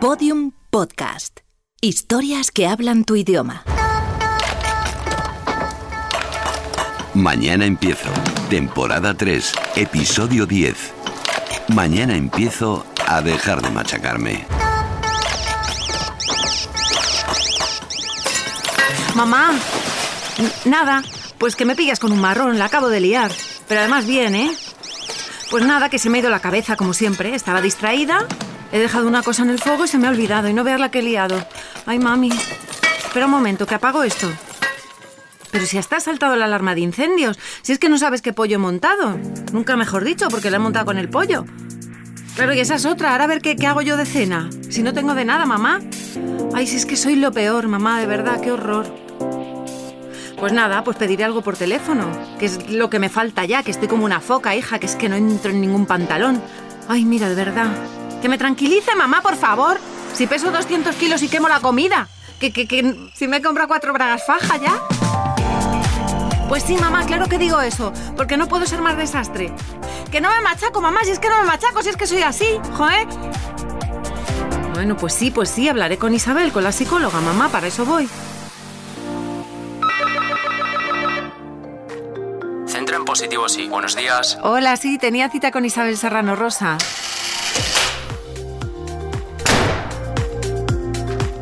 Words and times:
Podium 0.00 0.52
Podcast. 0.68 1.40
Historias 1.80 2.50
que 2.50 2.66
hablan 2.66 3.04
tu 3.04 3.16
idioma. 3.16 3.64
Mañana 7.14 7.64
empiezo. 7.64 8.10
Temporada 8.50 9.14
3, 9.14 9.52
episodio 9.76 10.44
10. 10.44 10.92
Mañana 11.68 12.14
empiezo 12.14 12.84
a 13.06 13.22
dejar 13.22 13.62
de 13.62 13.70
machacarme. 13.70 14.46
Mamá, 19.14 19.52
nada, 20.66 21.02
pues 21.38 21.56
que 21.56 21.64
me 21.64 21.74
pillas 21.74 22.00
con 22.00 22.12
un 22.12 22.20
marrón, 22.20 22.58
la 22.58 22.66
acabo 22.66 22.90
de 22.90 23.00
liar. 23.00 23.32
Pero 23.66 23.80
además 23.80 24.06
bien, 24.06 24.34
¿eh? 24.34 24.50
Pues 25.50 25.64
nada, 25.64 25.88
que 25.88 25.98
se 25.98 26.10
me 26.10 26.18
ha 26.18 26.20
ido 26.20 26.30
la 26.30 26.40
cabeza, 26.40 26.76
como 26.76 26.92
siempre. 26.92 27.34
Estaba 27.34 27.62
distraída, 27.62 28.26
he 28.72 28.78
dejado 28.78 29.06
una 29.06 29.22
cosa 29.22 29.42
en 29.42 29.50
el 29.50 29.58
fuego 29.58 29.84
y 29.84 29.88
se 29.88 29.98
me 29.98 30.06
ha 30.06 30.10
olvidado. 30.10 30.48
Y 30.48 30.54
no 30.54 30.64
veas 30.64 30.80
la 30.80 30.90
que 30.90 31.00
he 31.00 31.02
liado. 31.02 31.36
Ay, 31.86 31.98
mami. 31.98 32.30
Espera 32.98 33.26
un 33.26 33.32
momento, 33.32 33.66
que 33.66 33.74
apago 33.74 34.02
esto. 34.02 34.28
Pero 35.50 35.64
si 35.64 35.78
hasta 35.78 35.96
ha 35.96 36.00
saltado 36.00 36.36
la 36.36 36.44
alarma 36.44 36.74
de 36.74 36.82
incendios. 36.82 37.38
Si 37.62 37.72
es 37.72 37.78
que 37.78 37.88
no 37.88 37.98
sabes 37.98 38.22
qué 38.22 38.32
pollo 38.32 38.56
he 38.56 38.58
montado. 38.58 39.18
Nunca 39.52 39.76
mejor 39.76 40.04
dicho, 40.04 40.28
porque 40.28 40.50
la 40.50 40.56
he 40.56 40.60
montado 40.60 40.86
con 40.86 40.98
el 40.98 41.08
pollo. 41.08 41.44
Claro, 42.34 42.52
y 42.52 42.60
esa 42.60 42.74
es 42.74 42.84
otra. 42.84 43.12
Ahora 43.12 43.24
a 43.24 43.28
ver 43.28 43.40
qué, 43.40 43.56
qué 43.56 43.66
hago 43.66 43.80
yo 43.80 43.96
de 43.96 44.04
cena. 44.04 44.50
Si 44.68 44.82
no 44.82 44.92
tengo 44.92 45.14
de 45.14 45.24
nada, 45.24 45.46
mamá. 45.46 45.80
Ay, 46.54 46.66
si 46.66 46.76
es 46.76 46.84
que 46.84 46.96
soy 46.96 47.16
lo 47.16 47.32
peor, 47.32 47.68
mamá, 47.68 48.00
de 48.00 48.06
verdad, 48.06 48.40
qué 48.40 48.52
horror. 48.52 48.86
Pues 50.38 50.52
nada, 50.52 50.84
pues 50.84 50.98
pediré 50.98 51.24
algo 51.24 51.40
por 51.40 51.56
teléfono, 51.56 52.06
que 52.38 52.44
es 52.44 52.70
lo 52.70 52.90
que 52.90 52.98
me 52.98 53.08
falta 53.08 53.46
ya, 53.46 53.62
que 53.62 53.70
estoy 53.70 53.88
como 53.88 54.04
una 54.04 54.20
foca, 54.20 54.54
hija, 54.54 54.78
que 54.78 54.84
es 54.84 54.94
que 54.94 55.08
no 55.08 55.16
entro 55.16 55.50
en 55.50 55.62
ningún 55.62 55.86
pantalón. 55.86 56.42
Ay, 56.88 57.06
mira, 57.06 57.30
de 57.30 57.34
verdad. 57.34 57.68
Que 58.22 58.28
me 58.28 58.38
tranquilice, 58.38 58.94
mamá, 58.94 59.22
por 59.22 59.36
favor. 59.36 59.78
Si 60.14 60.26
peso 60.26 60.50
200 60.50 60.94
kilos 60.96 61.22
y 61.22 61.28
quemo 61.28 61.48
la 61.48 61.60
comida. 61.60 62.08
Que, 62.40 62.52
que, 62.52 62.66
que 62.66 63.10
si 63.14 63.28
me 63.28 63.40
compra 63.40 63.66
cuatro 63.66 63.92
bragas 63.92 64.24
faja 64.26 64.56
ya. 64.56 64.82
Pues 66.48 66.62
sí, 66.62 66.76
mamá, 66.76 67.04
claro 67.06 67.26
que 67.26 67.38
digo 67.38 67.60
eso, 67.60 67.92
porque 68.16 68.36
no 68.36 68.46
puedo 68.46 68.66
ser 68.66 68.80
más 68.80 68.96
desastre. 68.96 69.52
Que 70.12 70.20
no 70.20 70.30
me 70.30 70.40
machaco, 70.42 70.80
mamá, 70.80 71.00
si 71.02 71.10
es 71.10 71.18
que 71.18 71.28
no 71.28 71.40
me 71.40 71.46
machaco, 71.46 71.82
si 71.82 71.88
es 71.88 71.96
que 71.96 72.06
soy 72.06 72.22
así, 72.22 72.46
joder. 72.76 73.08
Bueno, 74.72 74.96
pues 74.96 75.14
sí, 75.14 75.30
pues 75.30 75.50
sí, 75.50 75.68
hablaré 75.68 75.98
con 75.98 76.14
Isabel, 76.14 76.52
con 76.52 76.62
la 76.62 76.70
psicóloga, 76.70 77.20
mamá, 77.20 77.48
para 77.48 77.66
eso 77.66 77.84
voy. 77.84 78.08
Centro 82.66 82.96
en 82.96 83.04
positivo, 83.04 83.48
sí. 83.48 83.68
Buenos 83.68 83.96
días. 83.96 84.38
Hola, 84.42 84.76
sí, 84.76 84.98
tenía 84.98 85.28
cita 85.30 85.50
con 85.50 85.64
Isabel 85.64 85.96
Serrano 85.96 86.36
Rosa. 86.36 86.78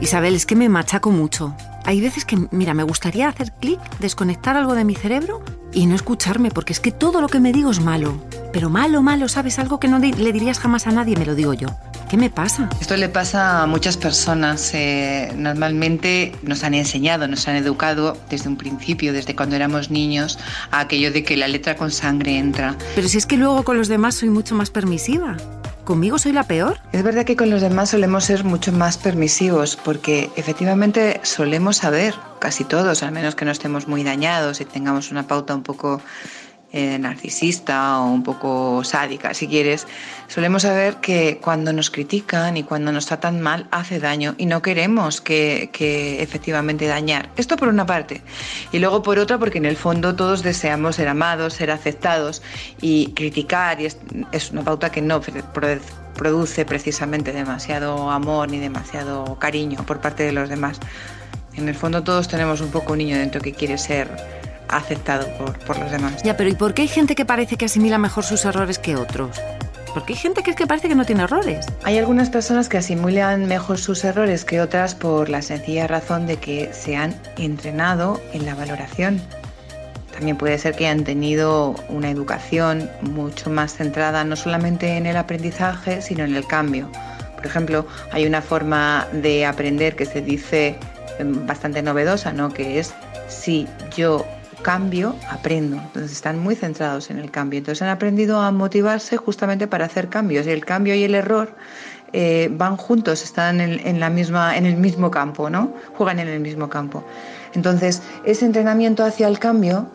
Isabel, 0.05 0.35
es 0.35 0.45
que 0.45 0.55
me 0.55 0.69
machaco 0.69 1.11
mucho. 1.11 1.57
Hay 1.87 2.03
veces 2.03 2.27
que, 2.27 2.37
mira, 2.51 2.75
me 2.75 2.83
gustaría 2.83 3.27
hacer 3.27 3.53
clic, 3.53 3.81
desconectar 4.01 4.55
algo 4.55 4.75
de 4.75 4.85
mi 4.85 4.95
cerebro 4.95 5.43
y 5.73 5.87
no 5.87 5.95
escucharme, 5.95 6.51
porque 6.51 6.75
es 6.75 6.81
que 6.81 6.93
todo 6.93 7.23
lo 7.23 7.29
que 7.29 7.41
me 7.41 7.55
digo 7.55 7.71
es 7.71 7.81
malo. 7.81 8.23
Pero 8.53 8.69
malo, 8.69 9.01
malo, 9.01 9.29
¿sabes? 9.29 9.59
Algo 9.59 9.81
que 9.81 9.89
no 9.89 9.99
le 9.99 10.33
dirías 10.33 10.59
jamás 10.59 10.87
a 10.87 10.91
nadie, 10.91 11.17
me 11.17 11.25
lo 11.25 11.35
digo 11.35 11.55
yo. 11.55 11.69
¿Qué 12.11 12.19
me 12.19 12.29
pasa? 12.29 12.69
Esto 12.83 12.99
le 12.99 13.09
pasa 13.09 13.63
a 13.63 13.67
muchas 13.67 13.97
personas. 13.97 14.73
eh, 14.75 15.33
normalmente 15.37 16.37
nos 16.43 16.65
han 16.65 16.75
enseñado, 16.75 17.27
nos 17.27 17.49
han 17.49 17.57
educado 17.57 18.15
desde 18.29 18.51
un 18.51 18.57
principio, 18.57 19.15
desde 19.15 19.35
cuando 19.35 19.57
éramos 19.57 19.91
niños, 19.91 20.39
a 20.71 20.81
aquello 20.81 21.13
de 21.13 21.25
que 21.25 21.39
la 21.39 21.49
letra 21.49 21.77
con 21.77 21.91
sangre 21.91 22.37
entra. 22.37 22.77
Pero 22.95 23.09
si 23.09 23.17
es 23.17 23.25
que 23.25 23.39
luego 23.39 23.65
con 23.65 23.79
los 23.79 23.89
demás 23.89 24.17
soy 24.17 24.29
mucho 24.29 24.55
más 24.55 24.71
permisiva. 24.71 25.39
¿Conmigo 25.85 26.19
soy 26.19 26.33
la 26.33 26.45
peor? 26.45 26.79
Es 26.93 27.03
verdad 27.03 27.27
que 27.27 27.37
con 27.37 27.51
los 27.51 27.61
demás 27.61 27.91
solemos 27.91 28.25
ser 28.25 28.43
mucho 28.43 28.73
más 28.73 28.97
permisivos 28.97 29.77
porque 29.77 30.31
efectivamente 30.35 31.21
solemos 31.25 31.77
saber, 31.77 32.15
casi 32.39 32.65
todos, 32.65 33.03
al 33.03 33.13
menos 33.13 33.35
que 33.35 33.45
no 33.45 33.51
estemos 33.51 33.87
muy 33.87 34.03
dañados 34.03 34.63
y 34.63 34.64
tengamos 34.64 35.11
una 35.11 35.27
pauta 35.27 35.55
un 35.55 35.63
poco 35.63 36.01
eh, 36.77 36.98
narcisista 36.98 38.01
o 38.01 38.07
un 38.07 38.24
poco 38.24 38.83
sádica, 38.83 39.33
si 39.33 39.46
quieres, 39.46 39.86
solemos 40.27 40.62
saber 40.62 40.96
que 40.96 41.39
cuando 41.40 41.73
nos 41.73 41.89
critican 41.89 42.57
y 42.57 42.64
cuando 42.64 42.90
nos 42.90 43.07
tratan 43.07 43.40
mal 43.40 43.68
hace 43.70 44.01
daño 44.01 44.35
y 44.39 44.46
no 44.46 44.61
queremos 44.61 45.20
que, 45.20 45.70
que 45.73 46.20
efectivamente 46.20 46.89
dañar. 46.89 47.30
Esto 47.36 47.57
por 47.57 47.68
una 47.68 47.86
parte. 47.86 48.23
Y 48.73 48.80
luego 48.80 49.05
por 49.05 49.20
otra 49.20 49.39
porque 49.39 49.58
en 49.58 49.67
el 49.67 49.77
fondo 49.77 50.17
todos 50.17 50.42
deseamos 50.42 50.96
ser 50.96 51.07
amados, 51.07 51.55
ser 51.55 51.70
aceptados 51.70 52.42
y 52.80 53.13
criticar 53.13 53.80
y 53.80 53.86
es, 53.86 53.98
es 54.33 54.51
una 54.51 54.64
pauta 54.64 54.90
que 54.90 55.01
no 55.01 55.20
pro- 55.20 55.79
produce 56.17 56.64
precisamente 56.64 57.33
demasiado 57.33 58.11
amor 58.11 58.51
ni 58.51 58.58
demasiado 58.58 59.39
cariño 59.39 59.86
por 59.86 60.01
parte 60.01 60.24
de 60.24 60.33
los 60.33 60.48
demás. 60.48 60.80
En 61.55 61.68
el 61.68 61.77
fondo 61.77 62.02
todos 62.02 62.27
tenemos 62.27 62.61
un 62.61 62.70
poco 62.73 62.95
un 62.95 62.98
niño 62.98 63.17
dentro 63.17 63.40
que 63.40 63.52
quiere 63.52 63.79
ser 63.79 64.11
aceptado 64.69 65.27
por, 65.39 65.58
por 65.61 65.79
los 65.79 65.91
demás. 65.91 66.23
Ya, 66.23 66.36
pero 66.36 66.51
¿y 66.51 66.55
por 66.55 66.75
qué 66.75 66.83
hay 66.83 66.89
gente 66.89 67.14
que 67.14 67.25
parece 67.25 67.57
que 67.57 67.67
asimila 67.67 67.98
mejor 67.98 68.25
sus 68.25 68.45
errores 68.45 68.79
que 68.79 68.97
otros? 68.97 69.41
Porque 69.95 70.14
hay 70.14 70.19
gente 70.19 70.42
que 70.42 70.51
es 70.51 70.57
que 70.57 70.67
parece 70.67 70.89
que 70.89 70.97
no 70.97 71.05
tiene 71.05 71.23
errores. 71.23 71.67
Hay 71.85 71.98
algunas 71.98 72.29
personas 72.29 72.69
que 72.69 72.79
asimilan 72.79 73.47
mejor 73.47 73.79
sus 73.79 74.02
errores 74.02 74.45
que 74.45 74.61
otras 74.61 74.97
por 74.97 75.29
la 75.29 75.41
sencilla 75.41 75.86
razón 75.86 76.27
de 76.27 76.36
que 76.36 76.73
se 76.73 76.97
han 76.97 77.14
entrenado 77.39 78.20
en 78.33 78.45
la 78.45 78.57
valoración. 78.57 79.23
También 80.13 80.36
puede 80.36 80.58
ser 80.58 80.75
que 80.75 80.86
hayan 80.86 81.05
tenido 81.05 81.77
una 81.89 82.11
educación 82.11 82.91
mucho 83.02 83.51
más 83.51 83.75
centrada 83.75 84.25
no 84.25 84.35
solamente 84.35 84.96
en 84.96 85.07
el 85.07 85.17
aprendizaje, 85.17 86.02
sino 86.02 86.25
en 86.25 86.35
el 86.35 86.46
cambio. 86.46 86.91
Por 87.36 87.46
ejemplo, 87.46 87.86
hay 88.11 88.27
una 88.27 88.42
forma 88.42 89.07
de 89.13 89.46
aprender 89.46 89.95
que 89.95 90.07
se 90.07 90.23
dice 90.23 90.77
eh, 91.19 91.25
bastante 91.25 91.83
novedosa, 91.83 92.33
¿no? 92.33 92.52
Que 92.52 92.81
es 92.81 92.95
si 93.29 93.69
yo 93.96 94.25
cambio, 94.64 95.14
aprendo. 95.30 95.77
Entonces 95.77 96.11
están 96.11 96.41
muy 96.41 96.57
centrados 96.57 97.11
en 97.11 97.19
el 97.20 97.30
cambio. 97.30 97.58
Entonces 97.58 97.83
han 97.83 97.91
aprendido 97.91 98.41
a 98.41 98.51
motivarse 98.51 99.17
justamente 99.17 99.69
para 99.69 99.85
hacer 99.85 100.08
cambios. 100.08 100.48
Y 100.48 100.51
el 100.51 100.64
cambio 100.64 100.97
y 100.97 101.05
el 101.05 101.14
error 101.14 101.55
eh, 102.13 102.48
van 102.51 102.77
juntos, 102.77 103.23
están 103.23 103.61
en, 103.61 103.86
en 103.86 104.01
la 104.01 104.11
misma, 104.11 104.57
en 104.57 104.67
el 104.67 104.77
mismo 104.77 105.11
campo, 105.11 105.51
¿no? 105.51 105.73
Juegan 105.97 106.19
en 106.19 106.29
el 106.29 106.41
mismo 106.41 106.69
campo. 106.69 107.05
Entonces, 107.55 108.02
ese 108.25 108.47
entrenamiento 108.47 109.05
hacia 109.05 109.29
el 109.29 109.39
cambio, 109.39 109.89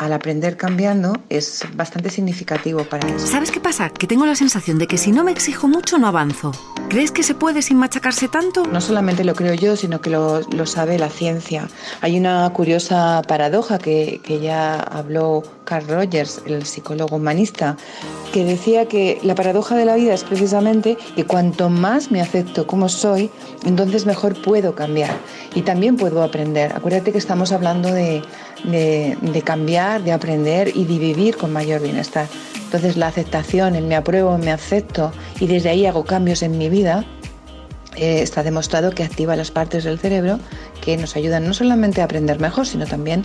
al 0.00 0.14
aprender 0.14 0.56
cambiando, 0.56 1.12
es 1.28 1.62
bastante 1.74 2.08
significativo 2.08 2.84
para 2.84 3.06
eso. 3.06 3.26
¿Sabes 3.26 3.50
qué 3.50 3.60
pasa? 3.60 3.90
Que 3.90 4.06
tengo 4.06 4.24
la 4.24 4.34
sensación 4.34 4.78
de 4.78 4.86
que 4.86 4.96
si 4.96 5.12
no 5.12 5.24
me 5.24 5.30
exijo 5.30 5.68
mucho 5.68 5.98
no 5.98 6.06
avanzo. 6.06 6.52
¿Crees 6.88 7.12
que 7.12 7.22
se 7.22 7.34
puede 7.34 7.60
sin 7.60 7.76
machacarse 7.76 8.26
tanto? 8.26 8.64
No 8.64 8.80
solamente 8.80 9.24
lo 9.24 9.34
creo 9.34 9.52
yo, 9.52 9.76
sino 9.76 10.00
que 10.00 10.08
lo, 10.08 10.40
lo 10.40 10.64
sabe 10.64 10.98
la 10.98 11.10
ciencia. 11.10 11.68
Hay 12.00 12.18
una 12.18 12.50
curiosa 12.54 13.20
paradoja 13.28 13.78
que, 13.78 14.22
que 14.24 14.40
ya 14.40 14.80
habló 14.80 15.42
Carl 15.64 15.86
Rogers, 15.86 16.40
el 16.46 16.64
psicólogo 16.64 17.16
humanista, 17.16 17.76
que 18.32 18.44
decía 18.44 18.86
que 18.86 19.20
la 19.22 19.34
paradoja 19.34 19.76
de 19.76 19.84
la 19.84 19.96
vida 19.96 20.14
es 20.14 20.24
precisamente 20.24 20.96
que 21.14 21.26
cuanto 21.26 21.68
más 21.68 22.10
me 22.10 22.22
acepto 22.22 22.66
como 22.66 22.88
soy, 22.88 23.30
entonces 23.64 24.06
mejor 24.06 24.40
puedo 24.40 24.74
cambiar 24.74 25.14
y 25.54 25.60
también 25.62 25.96
puedo 25.96 26.22
aprender. 26.22 26.72
Acuérdate 26.74 27.12
que 27.12 27.18
estamos 27.18 27.52
hablando 27.52 27.92
de, 27.92 28.22
de, 28.64 29.42
cambiar, 29.44 30.02
de 30.02 30.12
aprender 30.12 30.72
y 30.74 30.84
de 30.84 30.98
vivir 30.98 31.36
con 31.36 31.52
mayor 31.52 31.80
bienestar. 31.80 32.26
Entonces 32.64 32.96
la 32.96 33.08
aceptación, 33.08 33.74
el 33.74 33.84
me 33.84 33.96
apruebo, 33.96 34.36
me 34.38 34.52
acepto 34.52 35.12
y 35.40 35.46
desde 35.46 35.70
ahí 35.70 35.86
hago 35.86 36.04
cambios 36.04 36.42
en 36.42 36.56
mi 36.56 36.68
vida, 36.68 37.04
eh, 37.96 38.22
está 38.22 38.44
demostrado 38.44 38.92
que 38.92 39.02
activa 39.02 39.34
las 39.34 39.50
partes 39.50 39.82
del 39.82 39.98
cerebro 39.98 40.38
que 40.80 40.96
nos 40.96 41.16
ayudan 41.16 41.44
no 41.44 41.52
solamente 41.52 42.00
a 42.00 42.04
aprender 42.04 42.38
mejor, 42.38 42.66
sino 42.66 42.86
también 42.86 43.24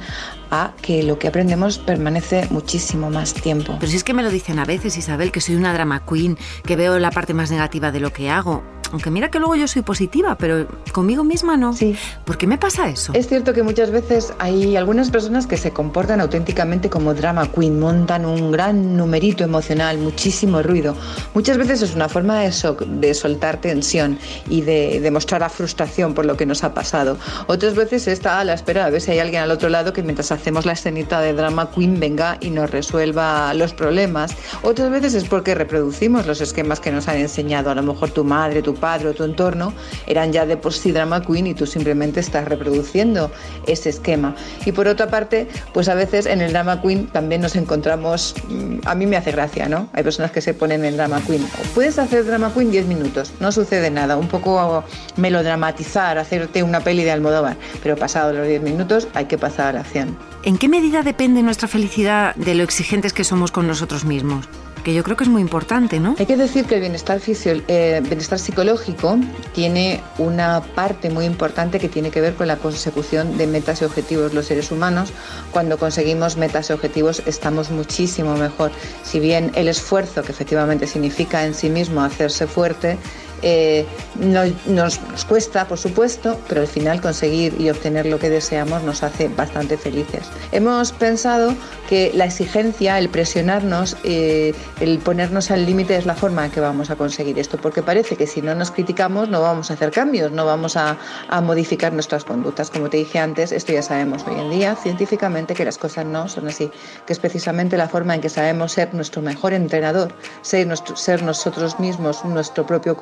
a 0.49 0.73
que 0.81 1.03
lo 1.03 1.19
que 1.19 1.27
aprendemos 1.27 1.77
permanece 1.77 2.47
muchísimo 2.49 3.09
más 3.09 3.33
tiempo. 3.33 3.77
Pero 3.79 3.89
si 3.89 3.97
es 3.97 4.03
que 4.03 4.13
me 4.13 4.23
lo 4.23 4.31
dicen 4.31 4.57
a 4.59 4.65
veces, 4.65 4.97
Isabel, 4.97 5.31
que 5.31 5.39
soy 5.39 5.55
una 5.55 5.73
drama 5.73 6.03
queen, 6.05 6.37
que 6.65 6.75
veo 6.75 6.97
la 6.99 7.11
parte 7.11 7.33
más 7.33 7.51
negativa 7.51 7.91
de 7.91 7.99
lo 7.99 8.11
que 8.11 8.29
hago. 8.29 8.63
Aunque 8.91 9.11
mira 9.11 9.29
que 9.29 9.39
luego 9.39 9.55
yo 9.55 9.67
soy 9.67 9.81
positiva, 9.81 10.35
pero 10.35 10.67
conmigo 10.93 11.23
misma 11.23 11.57
no. 11.57 11.73
Sí. 11.73 11.97
¿Por 12.23 12.37
qué 12.37 12.47
me 12.47 12.57
pasa 12.57 12.87
eso? 12.87 13.13
Es 13.13 13.27
cierto 13.27 13.53
que 13.53 13.61
muchas 13.61 13.91
veces 13.91 14.33
hay 14.39 14.77
algunas 14.77 15.11
personas 15.11 15.47
que 15.47 15.57
se 15.57 15.71
comportan 15.71 16.21
auténticamente 16.21 16.89
como 16.89 17.13
drama 17.13 17.51
queen, 17.51 17.77
montan 17.77 18.25
un 18.25 18.51
gran 18.51 18.95
numerito 18.95 19.43
emocional, 19.43 19.97
muchísimo 19.97 20.61
ruido. 20.61 20.95
Muchas 21.33 21.57
veces 21.57 21.81
es 21.81 21.93
una 21.95 22.07
forma 22.07 22.39
de, 22.39 22.51
so 22.53 22.77
de 22.79 23.13
soltar 23.13 23.59
tensión 23.59 24.17
y 24.49 24.61
de 24.61 25.01
demostrar 25.01 25.41
la 25.41 25.49
frustración 25.49 26.13
por 26.13 26.25
lo 26.25 26.37
que 26.37 26.45
nos 26.45 26.63
ha 26.63 26.73
pasado. 26.73 27.17
Otras 27.47 27.75
veces 27.75 28.07
está 28.07 28.39
a 28.39 28.45
la 28.45 28.53
espera 28.53 28.85
a 28.85 28.89
ver 28.89 29.01
si 29.01 29.11
hay 29.11 29.19
alguien 29.19 29.41
al 29.41 29.51
otro 29.51 29.67
lado 29.67 29.91
que 29.91 30.03
mientras 30.03 30.31
hacemos 30.31 30.65
la 30.65 30.71
escenita 30.73 31.19
de 31.19 31.33
drama 31.33 31.69
queen 31.71 31.99
venga 31.99 32.37
y 32.39 32.49
nos 32.49 32.71
resuelva 32.71 33.53
los 33.55 33.73
problemas. 33.73 34.35
Otras 34.61 34.89
veces 34.89 35.15
es 35.15 35.25
porque 35.25 35.53
reproducimos 35.53 36.25
los 36.27 36.39
esquemas 36.39 36.79
que 36.79 36.93
nos 36.93 37.09
han 37.09 37.17
enseñado, 37.17 37.71
a 37.71 37.75
lo 37.75 37.83
mejor 37.83 38.11
tu 38.11 38.23
madre, 38.23 38.61
tu 38.61 38.73
padre 38.73 38.84
o 38.85 39.13
tu 39.13 39.23
entorno 39.23 39.73
eran 40.07 40.31
ya 40.31 40.45
de 40.45 40.57
por 40.57 40.73
sí 40.73 40.91
drama 40.91 41.21
queen 41.21 41.47
y 41.47 41.53
tú 41.53 41.65
simplemente 41.65 42.19
estás 42.19 42.45
reproduciendo 42.45 43.31
ese 43.67 43.89
esquema. 43.89 44.35
Y 44.65 44.71
por 44.71 44.87
otra 44.87 45.07
parte, 45.07 45.47
pues 45.73 45.89
a 45.89 45.95
veces 45.95 46.25
en 46.25 46.41
el 46.41 46.51
drama 46.51 46.81
queen 46.81 47.07
también 47.07 47.41
nos 47.41 47.55
encontramos, 47.55 48.35
mm, 48.47 48.79
a 48.85 48.95
mí 48.95 49.05
me 49.05 49.17
hace 49.17 49.31
gracia, 49.31 49.67
¿no? 49.67 49.89
Hay 49.93 50.03
personas 50.03 50.31
que 50.31 50.41
se 50.41 50.53
ponen 50.53 50.85
en 50.85 50.97
drama 50.97 51.21
queen. 51.25 51.45
Puedes 51.73 51.97
hacer 51.97 52.25
drama 52.25 52.53
queen 52.53 52.71
10 52.71 52.85
minutos, 52.85 53.33
no 53.39 53.51
sucede 53.51 53.89
nada, 53.89 54.17
un 54.17 54.27
poco 54.27 54.83
melodramatizar, 55.17 56.17
hacerte 56.17 56.63
una 56.63 56.81
peli 56.81 57.03
de 57.03 57.11
Almodóvar, 57.11 57.57
pero 57.81 57.95
pasado 57.95 58.33
los 58.33 58.47
10 58.47 58.61
minutos 58.61 59.07
hay 59.13 59.25
que 59.25 59.37
pasar 59.37 59.67
a 59.67 59.73
la 59.73 59.79
acción. 59.81 60.17
¿En 60.43 60.57
qué 60.57 60.69
medida 60.69 61.01
depende 61.01 61.41
nuestra 61.41 61.67
felicidad 61.67 62.35
de 62.35 62.53
lo 62.53 62.63
exigentes 62.63 63.13
que 63.13 63.23
somos 63.23 63.51
con 63.51 63.67
nosotros 63.67 64.05
mismos? 64.05 64.47
Que 64.85 64.93
yo 64.93 65.03
creo 65.03 65.17
que 65.17 65.23
es 65.23 65.29
muy 65.31 65.41
importante, 65.41 65.99
¿no? 65.99 66.15
Hay 66.19 66.27
que 66.27 66.37
decir 66.37 66.65
que 66.65 66.75
el 66.75 66.81
bienestar, 66.81 67.19
eh, 67.27 68.01
bienestar 68.03 68.37
psicológico 68.37 69.17
tiene 69.51 70.03
una 70.19 70.61
parte 70.61 71.09
muy 71.09 71.25
importante 71.25 71.79
que 71.79 71.89
tiene 71.89 72.11
que 72.11 72.21
ver 72.21 72.35
con 72.35 72.47
la 72.47 72.57
consecución 72.57 73.35
de 73.35 73.47
metas 73.47 73.81
y 73.81 73.85
objetivos. 73.85 74.35
Los 74.35 74.45
seres 74.45 74.71
humanos, 74.71 75.11
cuando 75.49 75.79
conseguimos 75.79 76.37
metas 76.37 76.69
y 76.69 76.73
objetivos, 76.73 77.23
estamos 77.25 77.71
muchísimo 77.71 78.35
mejor. 78.37 78.71
Si 79.01 79.19
bien 79.19 79.51
el 79.55 79.69
esfuerzo, 79.69 80.21
que 80.21 80.31
efectivamente 80.31 80.85
significa 80.85 81.45
en 81.45 81.55
sí 81.55 81.71
mismo 81.71 82.03
hacerse 82.03 82.45
fuerte, 82.45 82.99
eh, 83.41 83.85
nos, 84.19 84.99
cuesta, 85.27 85.67
por 85.67 85.77
supuesto, 85.77 86.39
pero 86.47 86.61
al 86.61 86.67
final 86.67 87.01
conseguir 87.01 87.55
y 87.59 87.69
obtener 87.69 88.05
lo 88.05 88.19
que 88.19 88.29
deseamos 88.29 88.83
nos 88.83 89.03
hace 89.03 89.27
bastante 89.29 89.77
felices. 89.77 90.23
Hemos 90.51 90.91
pensado 90.91 91.53
que 91.89 92.11
la 92.13 92.25
exigencia, 92.25 92.97
el 92.97 93.09
presionarnos, 93.09 93.97
eh, 94.03 94.53
el 94.79 94.99
ponernos 94.99 95.51
al 95.51 95.65
límite 95.65 95.95
es 95.95 96.05
la 96.05 96.15
forma 96.15 96.45
en 96.45 96.51
que 96.51 96.59
vamos 96.59 96.89
a 96.89 96.95
conseguir 96.95 97.37
esto, 97.39 97.57
porque 97.57 97.83
parece 97.83 98.15
que 98.15 98.27
si 98.27 98.41
no 98.41 98.55
nos 98.55 98.71
criticamos 98.71 99.29
no 99.29 99.41
vamos 99.41 99.71
a 99.71 99.75
hacer 99.75 99.91
cambios, 99.91 100.31
no 100.31 100.45
vamos 100.45 100.77
a, 100.77 100.97
a 101.29 101.41
modificar 101.41 101.93
nuestras 101.93 102.25
conductas. 102.25 102.69
Como 102.69 102.89
te 102.89 102.97
dije 102.97 103.19
antes, 103.19 103.51
esto 103.51 103.73
ya 103.73 103.81
sabemos 103.81 104.23
hoy 104.27 104.39
en 104.39 104.49
día 104.49 104.75
científicamente 104.75 105.53
que 105.53 105.65
las 105.65 105.77
cosas 105.77 106.05
no 106.05 106.27
son 106.27 106.47
así, 106.47 106.71
que 107.05 107.13
es 107.13 107.19
precisamente 107.19 107.77
la 107.77 107.87
forma 107.87 108.15
en 108.15 108.21
que 108.21 108.29
sabemos 108.29 108.71
ser 108.71 108.93
nuestro 108.93 109.21
mejor 109.21 109.53
entrenador, 109.53 110.13
ser, 110.41 110.67
nuestro, 110.67 110.95
ser 110.95 111.23
nosotros 111.23 111.79
mismos 111.79 112.23
nuestro 112.25 112.65
propio 112.65 112.95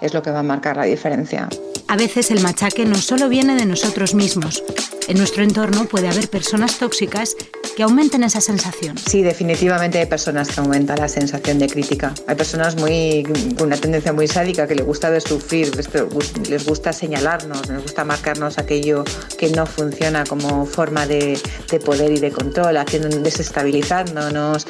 es 0.00 0.14
lo 0.14 0.22
que 0.22 0.30
va 0.30 0.40
a 0.40 0.42
marcar 0.42 0.76
la 0.76 0.84
diferencia. 0.84 1.48
A 1.88 1.96
veces 1.96 2.30
el 2.30 2.40
machaque 2.42 2.84
no 2.84 2.96
solo 2.96 3.28
viene 3.28 3.56
de 3.56 3.64
nosotros 3.64 4.14
mismos. 4.14 4.62
En 5.08 5.16
nuestro 5.16 5.42
entorno 5.42 5.86
puede 5.86 6.08
haber 6.08 6.28
personas 6.28 6.78
tóxicas 6.78 7.34
que 7.78 7.84
aumenten 7.84 8.24
esa 8.24 8.40
sensación. 8.40 8.98
Sí, 8.98 9.22
definitivamente 9.22 10.00
hay 10.00 10.06
personas 10.06 10.48
que 10.48 10.58
aumentan 10.58 10.98
la 10.98 11.06
sensación 11.06 11.60
de 11.60 11.68
crítica. 11.68 12.12
Hay 12.26 12.34
personas 12.34 12.74
muy, 12.74 13.22
con 13.56 13.68
una 13.68 13.76
tendencia 13.76 14.12
muy 14.12 14.26
sádica 14.26 14.66
que 14.66 14.74
les 14.74 14.84
gusta 14.84 15.12
de 15.12 15.20
sufrir, 15.20 15.70
les 16.48 16.66
gusta 16.66 16.92
señalarnos, 16.92 17.68
les 17.68 17.80
gusta 17.80 18.04
marcarnos 18.04 18.58
aquello 18.58 19.04
que 19.38 19.50
no 19.50 19.64
funciona 19.64 20.24
como 20.24 20.66
forma 20.66 21.06
de, 21.06 21.38
de 21.70 21.78
poder 21.78 22.10
y 22.10 22.18
de 22.18 22.32
control, 22.32 22.78
haciendo 22.78 23.10
desestabilizándonos. 23.10 24.66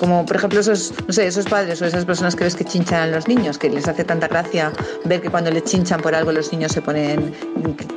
Como 0.00 0.24
por 0.24 0.36
ejemplo 0.36 0.60
esos, 0.60 0.94
no 1.06 1.12
sé, 1.12 1.26
esos 1.26 1.44
padres 1.44 1.82
o 1.82 1.84
esas 1.84 2.06
personas 2.06 2.34
que 2.34 2.44
ves 2.44 2.54
que 2.54 2.64
chinchan 2.64 3.00
a 3.00 3.06
los 3.06 3.28
niños, 3.28 3.58
que 3.58 3.68
les 3.68 3.86
hace 3.86 4.02
tanta 4.02 4.28
gracia 4.28 4.72
ver 5.04 5.20
que 5.20 5.28
cuando 5.28 5.50
les 5.50 5.64
chinchan 5.64 6.00
por 6.00 6.14
algo 6.14 6.32
los 6.32 6.50
niños 6.52 6.72
se 6.72 6.80
ponen 6.80 7.34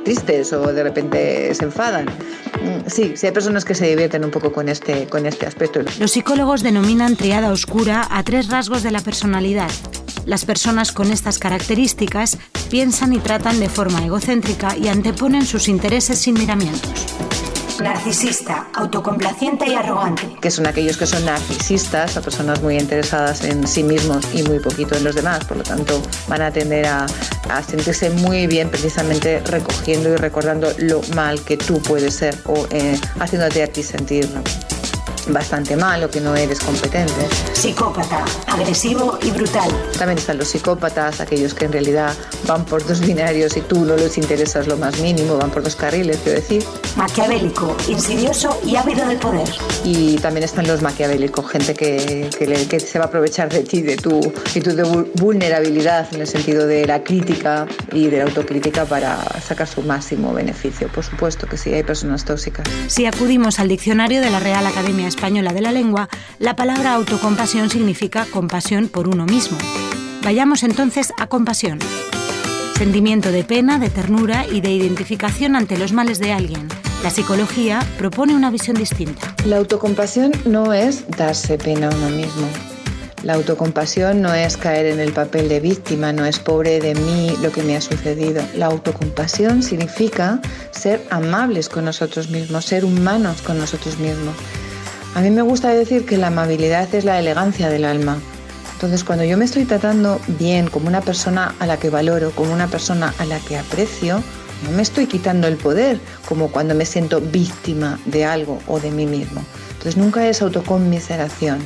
tristes 0.04 0.52
o 0.52 0.70
de 0.70 0.82
repente 0.82 1.54
se 1.54 1.64
enfadan. 1.64 2.04
Mm, 2.62 2.90
sí, 2.90 3.14
sí 3.16 3.26
hay 3.26 3.32
personas 3.32 3.64
que 3.64 3.74
se 3.74 3.86
divierten 3.86 4.22
un 4.22 4.30
poco 4.30 4.49
este, 4.68 5.06
con 5.06 5.26
este 5.26 5.46
aspecto. 5.46 5.80
Los 5.98 6.12
psicólogos 6.12 6.62
denominan 6.62 7.16
triada 7.16 7.52
oscura 7.52 8.06
a 8.10 8.22
tres 8.22 8.48
rasgos 8.48 8.82
de 8.82 8.90
la 8.90 9.00
personalidad. 9.00 9.70
Las 10.26 10.44
personas 10.44 10.92
con 10.92 11.10
estas 11.10 11.38
características 11.38 12.38
piensan 12.70 13.12
y 13.12 13.18
tratan 13.18 13.58
de 13.58 13.68
forma 13.68 14.04
egocéntrica 14.04 14.76
y 14.76 14.88
anteponen 14.88 15.46
sus 15.46 15.68
intereses 15.68 16.18
sin 16.18 16.34
miramientos 16.34 17.06
narcisista, 17.80 18.68
autocomplaciente 18.74 19.68
y 19.68 19.74
arrogante. 19.74 20.36
Que 20.40 20.50
son 20.50 20.66
aquellos 20.66 20.96
que 20.96 21.06
son 21.06 21.24
narcisistas, 21.24 22.16
o 22.16 22.22
personas 22.22 22.62
muy 22.62 22.78
interesadas 22.78 23.44
en 23.44 23.66
sí 23.66 23.82
mismos 23.82 24.24
y 24.34 24.42
muy 24.42 24.58
poquito 24.58 24.96
en 24.96 25.04
los 25.04 25.14
demás, 25.14 25.44
por 25.44 25.56
lo 25.56 25.62
tanto 25.62 26.00
van 26.28 26.42
a 26.42 26.50
tender 26.50 26.86
a, 26.86 27.06
sentirse 27.66 28.10
muy 28.10 28.46
bien 28.46 28.70
precisamente 28.70 29.40
recogiendo 29.40 30.08
y 30.08 30.16
recordando 30.16 30.72
lo 30.78 31.00
mal 31.14 31.42
que 31.42 31.56
tú 31.56 31.82
puedes 31.82 32.14
ser 32.14 32.36
o 32.46 32.66
eh, 32.70 32.98
haciéndote 33.18 33.62
a 33.62 33.66
ti 33.66 33.82
sentirlo 33.82 34.40
bastante 35.28 35.76
malo, 35.76 36.10
que 36.10 36.20
no 36.20 36.34
eres 36.34 36.60
competente. 36.60 37.28
Psicópata, 37.52 38.24
agresivo 38.46 39.18
y 39.22 39.30
brutal. 39.30 39.70
También 39.98 40.18
están 40.18 40.38
los 40.38 40.48
psicópatas, 40.48 41.20
aquellos 41.20 41.54
que 41.54 41.66
en 41.66 41.72
realidad 41.72 42.14
van 42.46 42.64
por 42.64 42.86
dos 42.86 43.00
binarios 43.00 43.56
y 43.56 43.60
tú 43.60 43.84
no 43.84 43.96
les 43.96 44.18
interesas 44.18 44.66
lo 44.66 44.76
más 44.76 44.98
mínimo, 45.00 45.36
van 45.36 45.50
por 45.50 45.62
dos 45.62 45.76
carriles, 45.76 46.18
quiero 46.22 46.40
decir. 46.40 46.64
Maquiavélico, 46.96 47.76
insidioso 47.88 48.60
y 48.64 48.76
ávido 48.76 49.06
de 49.06 49.16
poder. 49.16 49.48
Y 49.84 50.16
también 50.16 50.44
están 50.44 50.66
los 50.66 50.82
maquiavélicos, 50.82 51.48
gente 51.50 51.74
que, 51.74 52.28
que, 52.38 52.80
se 52.80 52.98
va 52.98 53.06
a 53.06 53.08
aprovechar 53.08 53.48
de 53.48 53.62
ti, 53.62 53.82
de 53.82 53.96
tu, 53.96 54.20
y 54.54 54.60
tu 54.60 54.70
vulnerabilidad 55.14 56.08
en 56.12 56.22
el 56.22 56.26
sentido 56.26 56.66
de 56.66 56.86
la 56.86 57.02
crítica 57.02 57.66
y 57.92 58.08
de 58.08 58.18
la 58.18 58.24
autocrítica 58.24 58.84
para 58.84 59.18
sacar 59.40 59.66
su 59.66 59.82
máximo 59.82 60.32
beneficio. 60.32 60.88
Por 60.88 61.04
supuesto 61.04 61.46
que 61.46 61.56
sí, 61.56 61.72
hay 61.72 61.82
personas 61.82 62.24
tóxicas. 62.24 62.66
Si 62.88 63.06
acudimos 63.06 63.60
al 63.60 63.68
diccionario 63.68 64.20
de 64.20 64.30
la 64.30 64.40
Real 64.40 64.66
Academia 64.66 65.09
Española 65.10 65.52
de 65.52 65.60
la 65.60 65.72
Lengua, 65.72 66.08
la 66.38 66.56
palabra 66.56 66.94
autocompasión 66.94 67.68
significa 67.68 68.24
compasión 68.24 68.88
por 68.88 69.08
uno 69.08 69.26
mismo. 69.26 69.58
Vayamos 70.22 70.62
entonces 70.62 71.12
a 71.18 71.26
compasión. 71.26 71.78
Sentimiento 72.78 73.30
de 73.30 73.44
pena, 73.44 73.78
de 73.78 73.90
ternura 73.90 74.46
y 74.46 74.62
de 74.62 74.70
identificación 74.70 75.56
ante 75.56 75.76
los 75.76 75.92
males 75.92 76.18
de 76.18 76.32
alguien. 76.32 76.68
La 77.02 77.10
psicología 77.10 77.80
propone 77.98 78.34
una 78.34 78.50
visión 78.50 78.76
distinta. 78.76 79.34
La 79.44 79.56
autocompasión 79.56 80.32
no 80.46 80.72
es 80.72 81.06
darse 81.10 81.58
pena 81.58 81.88
a 81.88 81.94
uno 81.94 82.08
mismo. 82.10 82.46
La 83.22 83.34
autocompasión 83.34 84.22
no 84.22 84.32
es 84.32 84.56
caer 84.56 84.86
en 84.86 84.98
el 84.98 85.12
papel 85.12 85.48
de 85.50 85.60
víctima, 85.60 86.12
no 86.12 86.24
es 86.24 86.38
pobre 86.38 86.80
de 86.80 86.94
mí 86.94 87.34
lo 87.42 87.52
que 87.52 87.62
me 87.62 87.76
ha 87.76 87.80
sucedido. 87.82 88.42
La 88.56 88.66
autocompasión 88.66 89.62
significa 89.62 90.40
ser 90.70 91.06
amables 91.10 91.68
con 91.68 91.84
nosotros 91.84 92.30
mismos, 92.30 92.64
ser 92.64 92.84
humanos 92.84 93.42
con 93.42 93.58
nosotros 93.58 93.98
mismos. 93.98 94.34
A 95.12 95.20
mí 95.22 95.30
me 95.30 95.42
gusta 95.42 95.70
decir 95.70 96.06
que 96.06 96.16
la 96.16 96.28
amabilidad 96.28 96.94
es 96.94 97.04
la 97.04 97.18
elegancia 97.18 97.68
del 97.68 97.84
alma. 97.84 98.18
Entonces, 98.74 99.02
cuando 99.02 99.24
yo 99.24 99.36
me 99.36 99.44
estoy 99.44 99.64
tratando 99.64 100.20
bien 100.38 100.68
como 100.68 100.86
una 100.86 101.00
persona 101.00 101.54
a 101.58 101.66
la 101.66 101.78
que 101.78 101.90
valoro, 101.90 102.30
como 102.30 102.52
una 102.52 102.68
persona 102.68 103.12
a 103.18 103.24
la 103.24 103.40
que 103.40 103.58
aprecio, 103.58 104.22
no 104.64 104.70
me 104.70 104.82
estoy 104.82 105.06
quitando 105.06 105.48
el 105.48 105.56
poder, 105.56 105.98
como 106.26 106.52
cuando 106.52 106.76
me 106.76 106.86
siento 106.86 107.20
víctima 107.20 107.98
de 108.06 108.24
algo 108.24 108.60
o 108.68 108.78
de 108.78 108.92
mí 108.92 109.04
mismo. 109.04 109.42
Entonces, 109.72 109.96
nunca 109.96 110.28
es 110.28 110.42
autoconmiseración, 110.42 111.58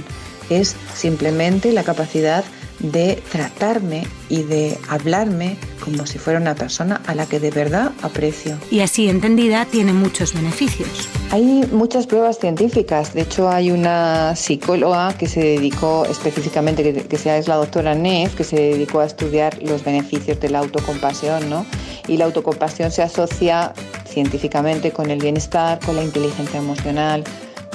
es 0.48 0.74
simplemente 0.94 1.70
la 1.72 1.84
capacidad 1.84 2.44
de 2.92 3.22
tratarme 3.32 4.06
y 4.28 4.42
de 4.42 4.78
hablarme 4.88 5.56
como 5.82 6.06
si 6.06 6.18
fuera 6.18 6.38
una 6.38 6.54
persona 6.54 7.00
a 7.06 7.14
la 7.14 7.26
que 7.26 7.40
de 7.40 7.50
verdad 7.50 7.92
aprecio. 8.02 8.58
Y 8.70 8.80
así 8.80 9.08
entendida 9.08 9.66
tiene 9.66 9.92
muchos 9.92 10.34
beneficios. 10.34 11.08
Hay 11.30 11.66
muchas 11.72 12.06
pruebas 12.06 12.38
científicas. 12.38 13.14
De 13.14 13.22
hecho, 13.22 13.48
hay 13.48 13.70
una 13.70 14.36
psicóloga 14.36 15.16
que 15.16 15.26
se 15.26 15.40
dedicó 15.40 16.06
específicamente, 16.06 16.82
que, 16.82 17.06
que 17.06 17.16
es 17.16 17.48
la 17.48 17.56
doctora 17.56 17.94
Neff, 17.94 18.34
que 18.34 18.44
se 18.44 18.56
dedicó 18.56 19.00
a 19.00 19.06
estudiar 19.06 19.62
los 19.62 19.84
beneficios 19.84 20.40
de 20.40 20.50
la 20.50 20.60
autocompasión. 20.60 21.48
¿no? 21.48 21.66
Y 22.06 22.16
la 22.16 22.26
autocompasión 22.26 22.90
se 22.90 23.02
asocia 23.02 23.72
científicamente 24.06 24.90
con 24.90 25.10
el 25.10 25.20
bienestar, 25.20 25.80
con 25.84 25.96
la 25.96 26.04
inteligencia 26.04 26.58
emocional, 26.58 27.24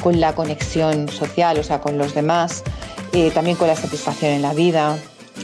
con 0.02 0.20
la 0.20 0.34
conexión 0.34 1.10
social, 1.10 1.60
o 1.60 1.64
sea, 1.64 1.82
con 1.82 1.98
los 1.98 2.16
demás 2.16 2.64
eh, 3.12 3.32
también 3.32 3.58
con 3.58 3.68
la 3.68 3.76
satisfacción 3.76 4.32
en 4.34 4.44
la 4.44 4.54
vida, 4.54 4.98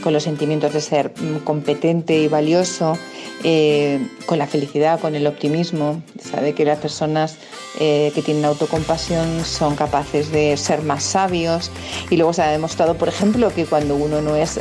con 0.06 0.12
los 0.12 0.22
sentimientos 0.22 0.72
de 0.72 0.80
ser 0.80 1.10
mm, 1.20 1.38
competente 1.38 2.16
y 2.16 2.28
valioso, 2.28 2.96
eh, 3.42 3.98
con 4.26 4.38
la 4.38 4.46
felicidad, 4.46 5.00
con 5.00 5.16
el 5.16 5.26
optimismo. 5.26 6.00
Sabe 6.22 6.52
que 6.52 6.64
las 6.64 6.78
personas 6.78 7.38
eh, 7.80 8.12
que 8.14 8.22
tienen 8.22 8.44
autocompasión 8.44 9.44
son 9.44 9.74
capaces 9.74 10.30
de 10.30 10.56
ser 10.58 10.82
más 10.82 11.02
sabios 11.02 11.72
y 12.08 12.18
luego 12.18 12.32
se 12.32 12.42
ha 12.42 12.52
demostrado, 12.52 12.94
por 12.94 13.08
ejemplo, 13.08 13.52
que 13.52 13.66
cuando 13.66 13.96
uno 13.96 14.22
no 14.22 14.36
es 14.36 14.60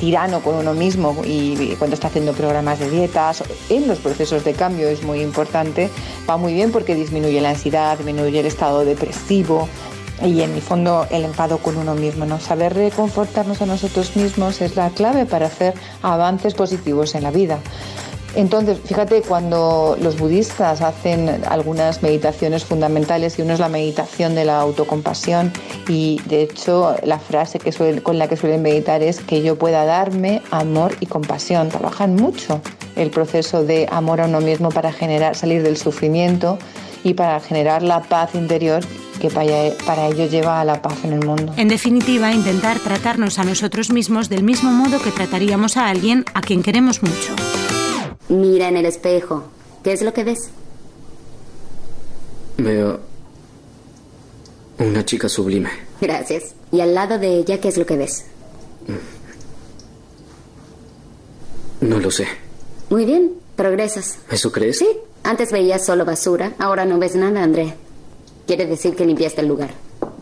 tirano 0.00 0.40
con 0.40 0.54
uno 0.54 0.72
mismo 0.72 1.14
y 1.26 1.76
cuando 1.78 1.92
está 1.92 2.08
haciendo 2.08 2.32
programas 2.32 2.78
de 2.78 2.88
dietas, 2.88 3.44
en 3.68 3.86
los 3.86 3.98
procesos 3.98 4.44
de 4.44 4.54
cambio 4.54 4.88
es 4.88 5.02
muy 5.02 5.20
importante, 5.20 5.90
va 6.28 6.38
muy 6.38 6.54
bien 6.54 6.72
porque 6.72 6.94
disminuye 6.94 7.38
la 7.42 7.50
ansiedad, 7.50 7.98
disminuye 7.98 8.40
el 8.40 8.46
estado 8.46 8.82
depresivo, 8.86 9.68
y 10.22 10.42
en 10.42 10.52
el 10.52 10.62
fondo 10.62 11.06
el 11.10 11.24
enfado 11.24 11.58
con 11.58 11.76
uno 11.76 11.94
mismo. 11.94 12.24
¿no? 12.24 12.40
Saber 12.40 12.74
reconfortarnos 12.74 13.62
a 13.62 13.66
nosotros 13.66 14.16
mismos 14.16 14.60
es 14.60 14.76
la 14.76 14.90
clave 14.90 15.26
para 15.26 15.46
hacer 15.46 15.74
avances 16.02 16.54
positivos 16.54 17.14
en 17.14 17.22
la 17.22 17.30
vida. 17.30 17.58
Entonces, 18.36 18.78
fíjate, 18.84 19.22
cuando 19.22 19.96
los 20.00 20.18
budistas 20.18 20.82
hacen 20.82 21.42
algunas 21.48 22.02
meditaciones 22.02 22.64
fundamentales, 22.64 23.38
y 23.38 23.42
uno 23.42 23.54
es 23.54 23.60
la 23.60 23.68
meditación 23.68 24.34
de 24.34 24.44
la 24.44 24.58
autocompasión, 24.58 25.52
y 25.88 26.20
de 26.26 26.42
hecho 26.42 26.96
la 27.04 27.20
frase 27.20 27.60
que 27.60 27.72
con 28.02 28.18
la 28.18 28.26
que 28.26 28.36
suelen 28.36 28.62
meditar 28.62 29.02
es 29.02 29.20
que 29.20 29.42
yo 29.42 29.56
pueda 29.56 29.84
darme 29.84 30.42
amor 30.50 30.96
y 30.98 31.06
compasión. 31.06 31.68
Trabajan 31.68 32.16
mucho 32.16 32.60
el 32.96 33.10
proceso 33.10 33.62
de 33.62 33.86
amor 33.92 34.20
a 34.20 34.26
uno 34.26 34.40
mismo 34.40 34.70
para 34.70 34.92
generar, 34.92 35.36
salir 35.36 35.62
del 35.62 35.76
sufrimiento 35.76 36.58
y 37.04 37.14
para 37.14 37.38
generar 37.38 37.82
la 37.82 38.02
paz 38.02 38.34
interior 38.34 38.82
que 39.20 39.30
para 39.30 40.08
ello 40.08 40.26
lleva 40.26 40.60
a 40.60 40.64
la 40.64 40.82
paz 40.82 41.04
en 41.04 41.12
el 41.12 41.24
mundo. 41.24 41.54
En 41.56 41.68
definitiva, 41.68 42.32
intentar 42.32 42.80
tratarnos 42.80 43.38
a 43.38 43.44
nosotros 43.44 43.90
mismos 43.90 44.28
del 44.28 44.42
mismo 44.42 44.72
modo 44.72 45.00
que 45.00 45.12
trataríamos 45.12 45.76
a 45.76 45.88
alguien 45.88 46.24
a 46.34 46.40
quien 46.40 46.62
queremos 46.62 47.02
mucho. 47.02 47.34
Mira 48.28 48.68
en 48.68 48.76
el 48.76 48.86
espejo. 48.86 49.44
¿Qué 49.84 49.92
es 49.92 50.02
lo 50.02 50.12
que 50.12 50.24
ves? 50.24 50.50
Veo 52.56 53.00
una 54.78 55.04
chica 55.04 55.28
sublime. 55.28 55.70
Gracias. 56.00 56.54
¿Y 56.72 56.80
al 56.80 56.94
lado 56.94 57.18
de 57.18 57.36
ella 57.36 57.60
qué 57.60 57.68
es 57.68 57.76
lo 57.76 57.86
que 57.86 57.96
ves? 57.96 58.24
No 61.80 61.98
lo 62.00 62.10
sé. 62.10 62.26
Muy 62.90 63.04
bien, 63.04 63.32
progresas. 63.56 64.18
¿Eso 64.30 64.50
crees? 64.50 64.78
Sí. 64.78 64.88
Antes 65.24 65.50
veías 65.50 65.84
solo 65.84 66.04
basura, 66.04 66.52
ahora 66.58 66.84
no 66.84 66.98
ves 66.98 67.16
nada, 67.16 67.42
André. 67.42 67.74
Quiere 68.46 68.66
decir 68.66 68.94
que 68.94 69.06
limpiaste 69.06 69.40
el 69.40 69.48
lugar. 69.48 69.70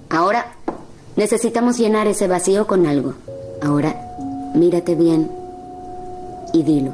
Ahora 0.08 0.54
necesitamos 1.16 1.76
llenar 1.76 2.06
ese 2.06 2.28
vacío 2.28 2.68
con 2.68 2.86
algo. 2.86 3.14
Ahora, 3.60 4.14
mírate 4.54 4.94
bien 4.94 5.30
y 6.52 6.62
dilo. 6.62 6.92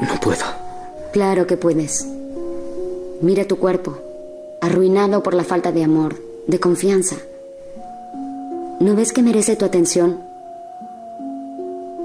No 0.00 0.20
puedo. 0.22 0.44
Claro 1.12 1.46
que 1.46 1.56
puedes. 1.58 2.06
Mira 3.20 3.44
tu 3.44 3.58
cuerpo, 3.58 3.98
arruinado 4.60 5.22
por 5.22 5.34
la 5.34 5.44
falta 5.44 5.72
de 5.72 5.84
amor, 5.84 6.16
de 6.46 6.58
confianza. 6.58 7.16
¿No 8.80 8.94
ves 8.94 9.12
que 9.12 9.22
merece 9.22 9.56
tu 9.56 9.64
atención? 9.64 10.20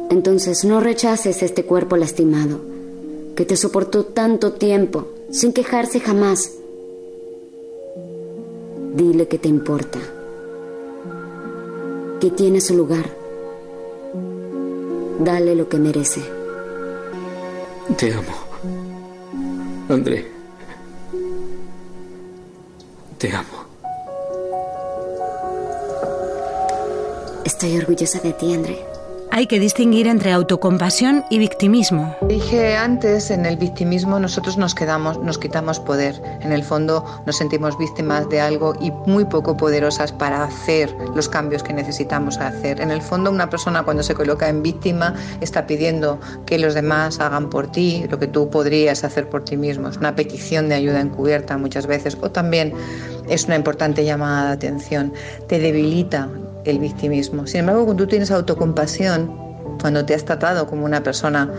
Entonces 0.10 0.66
no 0.66 0.80
rechaces 0.80 1.42
este 1.42 1.66
cuerpo 1.66 1.96
lastimado, 1.98 2.62
que 3.40 3.46
te 3.46 3.56
soportó 3.56 4.04
tanto 4.04 4.52
tiempo, 4.52 5.08
sin 5.32 5.54
quejarse 5.54 6.02
jamás. 6.02 6.58
Dile 8.94 9.30
que 9.30 9.38
te 9.38 9.48
importa, 9.48 9.98
que 12.20 12.32
tiene 12.32 12.60
su 12.60 12.76
lugar. 12.76 13.16
Dale 15.20 15.56
lo 15.56 15.70
que 15.70 15.78
merece. 15.78 16.20
Te 17.96 18.12
amo. 18.12 18.36
André. 19.88 20.28
Te 23.20 23.32
amo. 23.32 23.58
Estoy 27.46 27.78
orgullosa 27.78 28.20
de 28.20 28.34
ti, 28.34 28.54
André. 28.54 28.89
Hay 29.32 29.46
que 29.46 29.60
distinguir 29.60 30.08
entre 30.08 30.32
autocompasión 30.32 31.24
y 31.30 31.38
victimismo. 31.38 32.16
Dije 32.28 32.76
antes, 32.76 33.30
en 33.30 33.46
el 33.46 33.58
victimismo 33.58 34.20
nosotros 34.20 34.58
nos 34.58 34.74
quedamos, 34.74 35.20
nos 35.20 35.38
quitamos 35.38 35.80
poder. 35.80 36.20
En 36.42 36.52
el 36.52 36.64
fondo 36.64 37.06
nos 37.28 37.38
sentimos 37.38 37.78
víctimas 37.78 38.28
de 38.30 38.42
algo 38.42 38.74
y 38.82 38.92
muy 39.06 39.26
poco 39.26 39.56
poderosas 39.56 40.12
para 40.12 40.44
hacer 40.44 40.96
los 41.16 41.30
cambios 41.30 41.62
que 41.62 41.74
necesitamos 41.74 42.40
hacer. 42.40 42.82
En 42.82 42.90
el 42.90 43.04
fondo 43.04 43.30
una 43.30 43.52
persona 43.52 43.84
cuando 43.84 44.02
se 44.02 44.16
coloca 44.16 44.50
en 44.50 44.64
víctima 44.64 45.14
está 45.42 45.68
pidiendo 45.68 46.20
que 46.48 46.58
los 46.58 46.74
demás 46.74 47.20
hagan 47.20 47.52
por 47.52 47.72
ti 47.72 48.06
lo 48.10 48.18
que 48.18 48.28
tú 48.28 48.50
podrías 48.50 49.04
hacer 49.04 49.30
por 49.30 49.44
ti 49.46 49.58
mismo. 49.58 49.90
Es 49.90 49.98
una 49.98 50.16
petición 50.16 50.70
de 50.70 50.76
ayuda 50.76 51.02
encubierta 51.02 51.56
muchas 51.56 51.86
veces 51.86 52.18
o 52.20 52.32
también 52.32 52.74
es 53.28 53.46
una 53.46 53.56
importante 53.56 54.04
llamada 54.04 54.48
de 54.48 54.54
atención. 54.54 55.14
Te 55.48 55.60
debilita, 55.60 56.30
el 56.66 56.80
victimismo. 56.80 57.48
Sin 57.48 57.62
embargo, 57.62 57.86
cuando 57.86 58.04
tú 58.04 58.10
tienes 58.10 58.32
autocompasión, 58.32 59.32
cuando 59.82 60.06
te 60.06 60.14
has 60.14 60.26
tratado 60.26 60.68
como 60.68 60.86
una 60.86 61.02
persona 61.04 61.50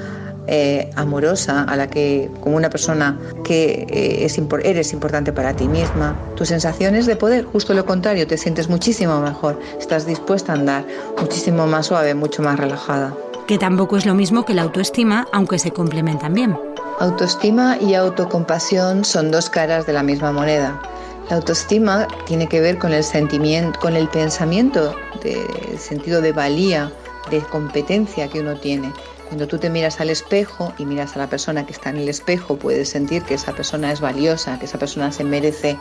eh, 0.46 0.90
amorosa, 0.96 1.62
a 1.64 1.76
la 1.76 1.88
que, 1.88 2.30
como 2.40 2.56
una 2.56 2.70
persona 2.70 3.18
que 3.44 3.86
eh, 3.88 4.24
es, 4.24 4.40
eres 4.64 4.92
importante 4.92 5.32
para 5.32 5.54
ti 5.54 5.68
misma, 5.68 6.16
tus 6.34 6.48
sensaciones 6.48 7.06
de 7.06 7.16
poder, 7.16 7.44
justo 7.44 7.74
lo 7.74 7.84
contrario, 7.86 8.26
te 8.26 8.36
sientes 8.36 8.68
muchísimo 8.68 9.20
mejor, 9.20 9.60
estás 9.78 10.06
dispuesta 10.06 10.52
a 10.52 10.56
andar 10.56 10.84
muchísimo 11.20 11.66
más 11.66 11.86
suave, 11.86 12.14
mucho 12.14 12.42
más 12.42 12.58
relajada. 12.58 13.14
Que 13.46 13.58
tampoco 13.58 13.96
es 13.96 14.06
lo 14.06 14.14
mismo 14.14 14.44
que 14.44 14.54
la 14.54 14.62
autoestima, 14.62 15.26
aunque 15.32 15.58
se 15.58 15.72
complementan 15.72 16.34
bien. 16.34 16.56
Autoestima 17.00 17.78
y 17.80 17.94
autocompasión 17.94 19.04
son 19.04 19.30
dos 19.30 19.50
caras 19.50 19.86
de 19.86 19.92
la 19.92 20.02
misma 20.02 20.32
moneda. 20.32 20.80
La 21.28 21.36
autoestima 21.36 22.08
tiene 22.26 22.48
que 22.48 22.60
ver 22.60 22.78
con 22.78 22.92
el 22.92 23.04
sentimiento, 23.04 23.78
con 23.80 23.94
el 23.94 24.08
pensamiento, 24.08 24.96
de 25.22 25.78
sentido 25.78 26.20
de 26.20 26.32
valía, 26.32 26.92
de 27.30 27.40
competencia 27.42 28.28
que 28.28 28.40
uno 28.40 28.58
tiene. 28.58 28.92
Cuando 29.30 29.46
tú 29.46 29.58
te 29.58 29.70
miras 29.70 30.00
al 30.00 30.10
espejo 30.10 30.72
y 30.76 30.84
miras 30.84 31.14
a 31.14 31.20
la 31.20 31.30
persona 31.30 31.64
que 31.64 31.70
está 31.70 31.90
en 31.90 31.98
el 31.98 32.08
espejo, 32.08 32.56
puedes 32.56 32.88
sentir 32.88 33.22
que 33.22 33.34
esa 33.34 33.52
persona 33.52 33.92
es 33.92 34.00
valiosa, 34.00 34.58
que 34.58 34.64
esa 34.64 34.76
persona 34.76 35.12
se 35.12 35.22
merece 35.22 35.78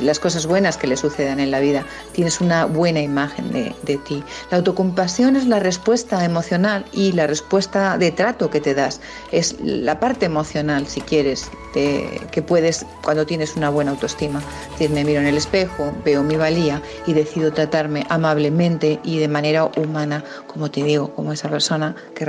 las 0.00 0.20
cosas 0.20 0.46
buenas 0.46 0.76
que 0.76 0.86
le 0.86 0.96
sucedan 0.96 1.40
en 1.40 1.50
la 1.50 1.58
vida. 1.58 1.84
Tienes 2.12 2.40
una 2.40 2.64
buena 2.64 3.00
imagen 3.00 3.50
de, 3.50 3.96
ti. 4.06 4.22
La 4.52 4.58
autocompasión 4.58 5.34
es 5.34 5.48
la 5.48 5.58
respuesta 5.58 6.24
emocional 6.24 6.84
y 6.92 7.10
la 7.10 7.26
respuesta 7.26 7.98
de 7.98 8.12
trato 8.12 8.48
que 8.48 8.60
te 8.60 8.74
das. 8.74 9.00
Es 9.32 9.56
la 9.60 9.98
parte 9.98 10.26
emocional, 10.26 10.86
si 10.86 11.00
quieres, 11.00 11.50
que 11.74 12.42
puedes 12.46 12.86
cuando 13.02 13.26
tienes 13.26 13.56
una 13.56 13.70
buena 13.70 13.90
autoestima. 13.90 14.40
Es 14.78 14.88
me 14.90 15.04
miro 15.04 15.20
en 15.20 15.26
el 15.26 15.36
espejo, 15.36 15.92
veo 16.04 16.22
mi 16.22 16.36
valía 16.36 16.80
y 17.08 17.12
decido 17.12 17.52
tratarme 17.52 18.06
amablemente 18.08 19.00
y 19.02 19.18
de 19.18 19.26
manera 19.26 19.64
humana, 19.76 20.22
como 20.46 20.70
te 20.70 20.84
digo, 20.84 21.12
como 21.12 21.32
esa 21.32 21.48
persona 21.48 21.96
que 22.14 22.24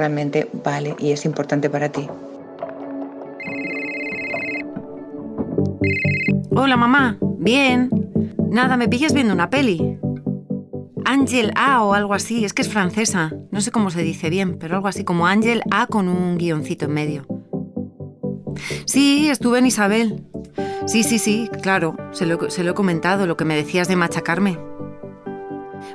vale 0.64 0.96
y 1.00 1.12
es 1.12 1.26
importante 1.26 1.70
para 1.70 1.90
ti. 1.90 2.08
Hola 6.56 6.78
mamá, 6.78 7.18
bien. 7.38 7.90
Nada, 8.50 8.78
me 8.78 8.88
pillas 8.88 9.14
viendo 9.14 9.34
una 9.34 9.50
peli. 9.50 10.00
Ángel 11.06 11.52
A 11.56 11.84
o 11.84 11.94
algo 11.94 12.14
así, 12.14 12.44
es 12.44 12.54
que 12.54 12.62
es 12.62 12.70
francesa. 12.70 13.34
No 13.52 13.62
sé 13.62 13.72
cómo 13.72 13.92
se 13.92 14.02
dice 14.02 14.30
bien, 14.30 14.58
pero 14.58 14.76
algo 14.76 14.88
así 14.88 15.04
como 15.04 15.28
Ángel 15.28 15.62
A 15.72 15.88
con 15.88 16.10
un 16.10 16.38
guioncito 16.38 16.86
en 16.86 16.94
medio. 16.94 17.28
Sí, 18.86 19.30
estuve 19.30 19.60
en 19.60 19.68
Isabel. 19.68 20.26
Sí, 20.86 21.04
sí, 21.04 21.20
sí, 21.20 21.50
claro, 21.62 21.96
se 22.12 22.26
lo, 22.26 22.50
se 22.50 22.64
lo 22.64 22.72
he 22.72 22.74
comentado, 22.74 23.28
lo 23.28 23.38
que 23.38 23.46
me 23.46 23.56
decías 23.56 23.88
de 23.88 23.96
machacarme. 23.96 24.58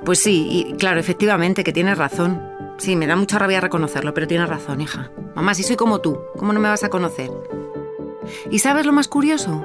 Pues 0.04 0.18
sí, 0.18 0.46
y 0.50 0.74
claro, 0.74 1.00
efectivamente, 1.00 1.64
que 1.64 1.72
tienes 1.72 1.98
razón. 1.98 2.51
Sí, 2.78 2.96
me 2.96 3.06
da 3.06 3.16
mucha 3.16 3.38
rabia 3.38 3.60
reconocerlo, 3.60 4.12
pero 4.14 4.26
tienes 4.26 4.48
razón, 4.48 4.80
hija. 4.80 5.10
Mamá, 5.34 5.54
si 5.54 5.62
soy 5.62 5.76
como 5.76 6.00
tú, 6.00 6.18
¿cómo 6.38 6.52
no 6.52 6.60
me 6.60 6.68
vas 6.68 6.84
a 6.84 6.88
conocer? 6.88 7.30
¿Y 8.50 8.58
sabes 8.58 8.86
lo 8.86 8.92
más 8.92 9.08
curioso? 9.08 9.64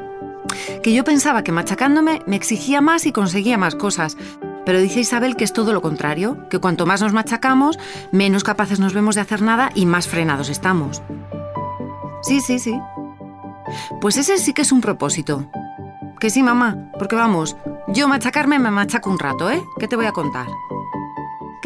Que 0.83 0.93
yo 0.93 1.03
pensaba 1.03 1.43
que 1.43 1.51
machacándome 1.51 2.21
me 2.25 2.35
exigía 2.35 2.81
más 2.81 3.05
y 3.05 3.11
conseguía 3.11 3.57
más 3.57 3.75
cosas. 3.75 4.17
Pero 4.65 4.79
dice 4.79 4.99
Isabel 4.99 5.35
que 5.35 5.45
es 5.45 5.53
todo 5.53 5.73
lo 5.73 5.81
contrario, 5.81 6.47
que 6.49 6.59
cuanto 6.59 6.85
más 6.85 7.01
nos 7.01 7.13
machacamos, 7.13 7.79
menos 8.11 8.43
capaces 8.43 8.79
nos 8.79 8.93
vemos 8.93 9.15
de 9.15 9.21
hacer 9.21 9.41
nada 9.41 9.69
y 9.73 9.85
más 9.85 10.07
frenados 10.07 10.49
estamos. 10.49 11.01
Sí, 12.21 12.41
sí, 12.41 12.59
sí. 12.59 12.77
Pues 14.01 14.17
ese 14.17 14.37
sí 14.37 14.53
que 14.53 14.63
es 14.63 14.71
un 14.71 14.81
propósito. 14.81 15.49
Que 16.19 16.29
sí, 16.29 16.43
mamá, 16.43 16.91
porque 16.97 17.15
vamos, 17.15 17.55
yo 17.87 18.07
machacarme 18.07 18.59
me 18.59 18.71
machaco 18.71 19.09
un 19.09 19.19
rato, 19.19 19.49
¿eh? 19.49 19.63
¿Qué 19.79 19.87
te 19.87 19.95
voy 19.95 20.05
a 20.05 20.11
contar? 20.11 20.47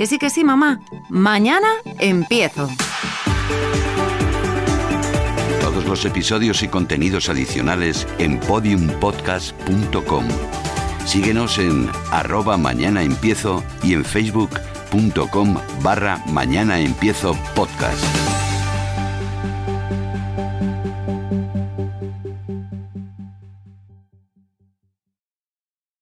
Que 0.01 0.07
sí, 0.07 0.17
que 0.17 0.31
sí, 0.31 0.43
mamá. 0.43 0.79
Mañana 1.09 1.67
empiezo. 1.99 2.67
Todos 5.61 5.85
los 5.85 6.03
episodios 6.05 6.63
y 6.63 6.69
contenidos 6.69 7.29
adicionales 7.29 8.07
en 8.17 8.39
podiumpodcast.com. 8.39 10.25
Síguenos 11.05 11.59
en 11.59 11.87
arroba 12.09 12.57
mañana 12.57 13.03
empiezo 13.03 13.63
y 13.83 13.93
en 13.93 14.03
facebook.com 14.03 15.57
barra 15.83 16.17
mañana 16.25 16.79
empiezo 16.79 17.37
podcast. 17.53 18.03